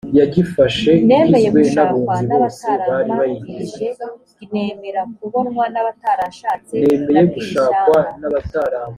nemeye 1.09 1.47
gushakwa 1.57 2.13
n’ 2.27 2.29
abatarambaririje 2.37 3.85
g’ 4.39 4.43
nemera 4.53 5.01
kubonwa 5.17 5.63
n’ 5.73 5.75
abataranshatse 5.81 6.73
nabwiye 7.13 7.41
ishyanga 7.43 8.01